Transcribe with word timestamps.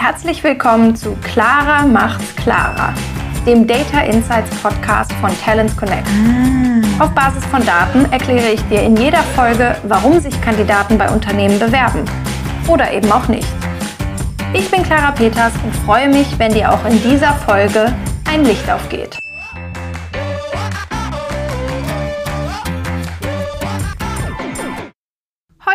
Herzlich 0.00 0.44
willkommen 0.44 0.94
zu 0.94 1.16
Clara 1.24 1.84
macht's 1.84 2.36
klarer, 2.36 2.94
dem 3.44 3.66
Data 3.66 3.98
Insights 4.02 4.48
Podcast 4.62 5.12
von 5.14 5.28
Talents 5.40 5.76
Connect. 5.76 6.06
Ah. 6.06 7.02
Auf 7.04 7.10
Basis 7.16 7.44
von 7.46 7.66
Daten 7.66 8.04
erkläre 8.12 8.52
ich 8.52 8.62
dir 8.68 8.80
in 8.80 8.96
jeder 8.96 9.24
Folge, 9.34 9.76
warum 9.82 10.20
sich 10.20 10.40
Kandidaten 10.40 10.98
bei 10.98 11.10
Unternehmen 11.10 11.58
bewerben 11.58 12.04
oder 12.68 12.92
eben 12.92 13.10
auch 13.10 13.26
nicht. 13.26 13.48
Ich 14.54 14.70
bin 14.70 14.84
Clara 14.84 15.10
Peters 15.10 15.52
und 15.64 15.74
freue 15.84 16.08
mich, 16.08 16.38
wenn 16.38 16.54
dir 16.54 16.72
auch 16.72 16.84
in 16.86 17.02
dieser 17.02 17.32
Folge 17.34 17.92
ein 18.32 18.44
Licht 18.44 18.70
aufgeht. 18.70 19.18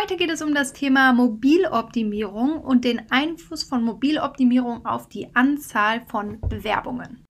Heute 0.04 0.18
geht 0.18 0.30
es 0.30 0.42
um 0.42 0.54
das 0.54 0.74
Thema 0.74 1.14
Mobiloptimierung 1.14 2.60
und 2.60 2.84
den 2.84 3.10
Einfluss 3.10 3.62
von 3.62 3.82
Mobiloptimierung 3.82 4.84
auf 4.84 5.08
die 5.08 5.34
Anzahl 5.34 6.04
von 6.08 6.42
Bewerbungen. 6.42 7.24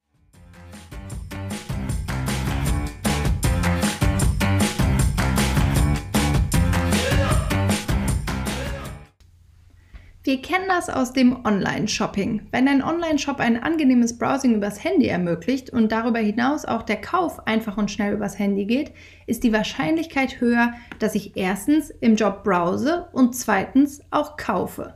Wir 10.27 10.41
kennen 10.41 10.64
das 10.69 10.88
aus 10.88 11.12
dem 11.12 11.45
Online-Shopping. 11.45 12.46
Wenn 12.51 12.66
ein 12.66 12.83
Online-Shop 12.83 13.41
ein 13.41 13.62
angenehmes 13.62 14.16
Browsing 14.16 14.55
übers 14.55 14.83
Handy 14.83 15.06
ermöglicht 15.06 15.69
und 15.69 15.92
darüber 15.92 16.19
hinaus 16.19 16.64
auch 16.64 16.80
der 16.80 16.98
Kauf 16.98 17.47
einfach 17.47 17.77
und 17.77 17.91
schnell 17.91 18.14
übers 18.14 18.38
Handy 18.38 18.64
geht, 18.64 18.92
ist 19.27 19.45
die 19.45 19.52
Wahrscheinlichkeit 19.52 20.41
höher, 20.41 20.73
dass 20.98 21.14
ich 21.14 21.37
erstens 21.37 21.91
im 21.91 22.16
Job 22.16 22.42
browse 22.42 23.06
und 23.12 23.37
zweitens 23.37 24.00
auch 24.10 24.38
kaufe. 24.38 24.95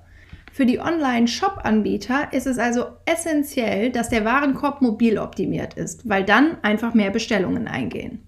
Für 0.51 0.65
die 0.65 0.81
Online-Shop-Anbieter 0.81 2.33
ist 2.33 2.47
es 2.47 2.59
also 2.59 2.87
essentiell, 3.05 3.91
dass 3.91 4.09
der 4.09 4.25
Warenkorb 4.25 4.81
mobil 4.81 5.19
optimiert 5.19 5.75
ist, 5.75 6.09
weil 6.09 6.25
dann 6.25 6.57
einfach 6.63 6.95
mehr 6.95 7.11
Bestellungen 7.11 7.69
eingehen. 7.69 8.28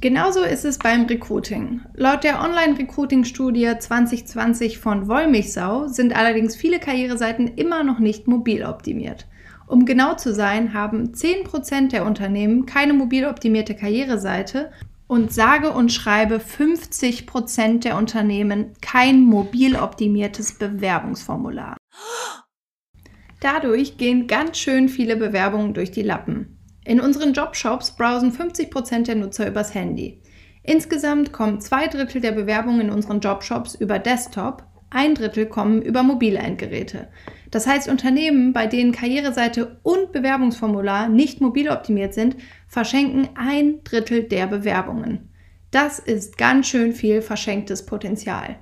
Genauso 0.00 0.44
ist 0.44 0.64
es 0.64 0.78
beim 0.78 1.06
Recruiting. 1.06 1.80
Laut 1.94 2.22
der 2.22 2.40
Online-Recruiting-Studie 2.40 3.78
2020 3.80 4.78
von 4.78 5.08
Wollmilchsau 5.08 5.88
sind 5.88 6.14
allerdings 6.14 6.54
viele 6.54 6.78
Karriereseiten 6.78 7.48
immer 7.48 7.82
noch 7.82 7.98
nicht 7.98 8.28
mobil 8.28 8.62
optimiert. 8.62 9.26
Um 9.66 9.86
genau 9.86 10.14
zu 10.14 10.32
sein, 10.32 10.72
haben 10.72 11.14
10% 11.14 11.90
der 11.90 12.06
Unternehmen 12.06 12.64
keine 12.64 12.92
mobil 12.92 13.24
optimierte 13.24 13.74
Karriereseite 13.74 14.70
und 15.08 15.32
sage 15.32 15.72
und 15.72 15.92
schreibe 15.92 16.36
50% 16.36 17.80
der 17.80 17.96
Unternehmen 17.96 18.74
kein 18.80 19.22
mobil 19.22 19.74
optimiertes 19.74 20.58
Bewerbungsformular. 20.58 21.76
Dadurch 23.40 23.96
gehen 23.98 24.28
ganz 24.28 24.58
schön 24.58 24.88
viele 24.88 25.16
Bewerbungen 25.16 25.74
durch 25.74 25.90
die 25.90 26.02
Lappen. 26.02 26.57
In 26.88 27.00
unseren 27.00 27.34
Jobshops 27.34 27.90
browsen 27.90 28.32
50% 28.32 29.04
der 29.04 29.14
Nutzer 29.14 29.46
übers 29.46 29.74
Handy. 29.74 30.22
Insgesamt 30.62 31.34
kommen 31.34 31.60
zwei 31.60 31.86
Drittel 31.86 32.22
der 32.22 32.32
Bewerbungen 32.32 32.80
in 32.80 32.90
unseren 32.90 33.20
Jobshops 33.20 33.74
über 33.74 33.98
Desktop, 33.98 34.64
ein 34.88 35.14
Drittel 35.14 35.44
kommen 35.44 35.82
über 35.82 36.02
mobile 36.02 36.38
Endgeräte. 36.38 37.08
Das 37.50 37.66
heißt, 37.66 37.90
Unternehmen, 37.90 38.54
bei 38.54 38.66
denen 38.66 38.92
Karriereseite 38.92 39.80
und 39.82 40.12
Bewerbungsformular 40.12 41.10
nicht 41.10 41.42
mobil 41.42 41.68
optimiert 41.68 42.14
sind, 42.14 42.38
verschenken 42.68 43.28
ein 43.34 43.84
Drittel 43.84 44.22
der 44.22 44.46
Bewerbungen. 44.46 45.28
Das 45.70 45.98
ist 45.98 46.38
ganz 46.38 46.68
schön 46.68 46.94
viel 46.94 47.20
verschenktes 47.20 47.84
Potenzial. 47.84 48.60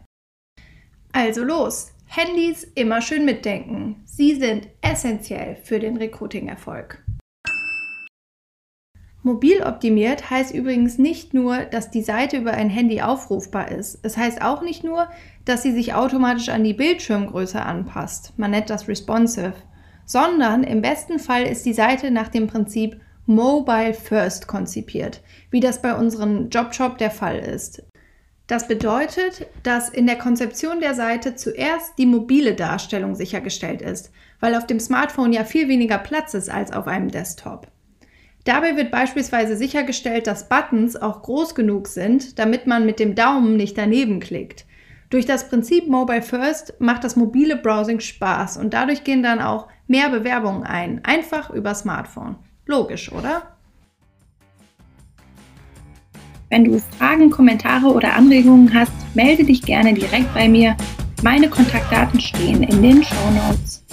Also 1.12 1.44
los! 1.44 1.92
Handys 2.06 2.64
immer 2.74 3.02
schön 3.02 3.24
mitdenken. 3.24 4.02
Sie 4.04 4.34
sind 4.34 4.66
essentiell 4.80 5.58
für 5.62 5.78
den 5.78 5.96
Recruiting-Erfolg. 5.96 7.05
Mobil 9.26 9.60
optimiert 9.64 10.30
heißt 10.30 10.54
übrigens 10.54 10.98
nicht 10.98 11.34
nur, 11.34 11.64
dass 11.64 11.90
die 11.90 12.02
Seite 12.02 12.36
über 12.36 12.52
ein 12.52 12.70
Handy 12.70 13.02
aufrufbar 13.02 13.72
ist. 13.72 13.98
Es 14.04 14.16
heißt 14.16 14.40
auch 14.40 14.62
nicht 14.62 14.84
nur, 14.84 15.08
dass 15.44 15.64
sie 15.64 15.72
sich 15.72 15.94
automatisch 15.94 16.48
an 16.48 16.62
die 16.62 16.74
Bildschirmgröße 16.74 17.60
anpasst. 17.60 18.34
Man 18.36 18.52
nennt 18.52 18.70
das 18.70 18.86
responsive. 18.86 19.54
Sondern 20.04 20.62
im 20.62 20.80
besten 20.80 21.18
Fall 21.18 21.42
ist 21.42 21.66
die 21.66 21.72
Seite 21.72 22.12
nach 22.12 22.28
dem 22.28 22.46
Prinzip 22.46 23.00
Mobile 23.26 23.94
First 23.94 24.46
konzipiert, 24.46 25.22
wie 25.50 25.58
das 25.58 25.82
bei 25.82 25.96
unserem 25.96 26.48
Jobshop 26.48 26.96
der 26.98 27.10
Fall 27.10 27.40
ist. 27.40 27.82
Das 28.46 28.68
bedeutet, 28.68 29.48
dass 29.64 29.88
in 29.88 30.06
der 30.06 30.18
Konzeption 30.18 30.78
der 30.78 30.94
Seite 30.94 31.34
zuerst 31.34 31.98
die 31.98 32.06
mobile 32.06 32.54
Darstellung 32.54 33.16
sichergestellt 33.16 33.82
ist, 33.82 34.12
weil 34.38 34.54
auf 34.54 34.68
dem 34.68 34.78
Smartphone 34.78 35.32
ja 35.32 35.42
viel 35.42 35.66
weniger 35.66 35.98
Platz 35.98 36.32
ist 36.34 36.48
als 36.48 36.72
auf 36.72 36.86
einem 36.86 37.10
Desktop. 37.10 37.66
Dabei 38.46 38.76
wird 38.76 38.92
beispielsweise 38.92 39.56
sichergestellt, 39.56 40.28
dass 40.28 40.48
Buttons 40.48 40.94
auch 40.94 41.22
groß 41.22 41.56
genug 41.56 41.88
sind, 41.88 42.38
damit 42.38 42.68
man 42.68 42.86
mit 42.86 43.00
dem 43.00 43.16
Daumen 43.16 43.56
nicht 43.56 43.76
daneben 43.76 44.20
klickt. 44.20 44.66
Durch 45.10 45.26
das 45.26 45.48
Prinzip 45.48 45.88
Mobile 45.88 46.22
First 46.22 46.74
macht 46.78 47.02
das 47.02 47.16
mobile 47.16 47.56
Browsing 47.56 47.98
Spaß 47.98 48.56
und 48.58 48.72
dadurch 48.72 49.02
gehen 49.02 49.24
dann 49.24 49.40
auch 49.40 49.66
mehr 49.88 50.10
Bewerbungen 50.10 50.62
ein, 50.62 51.04
einfach 51.04 51.50
über 51.50 51.74
Smartphone. 51.74 52.36
Logisch, 52.66 53.10
oder? 53.10 53.56
Wenn 56.48 56.64
du 56.64 56.78
Fragen, 56.98 57.30
Kommentare 57.30 57.88
oder 57.88 58.14
Anregungen 58.14 58.72
hast, 58.72 58.92
melde 59.14 59.42
dich 59.42 59.62
gerne 59.62 59.92
direkt 59.92 60.32
bei 60.34 60.48
mir. 60.48 60.76
Meine 61.24 61.50
Kontaktdaten 61.50 62.20
stehen 62.20 62.62
in 62.62 62.80
den 62.80 63.02
Show 63.02 63.30
Notes. 63.48 63.85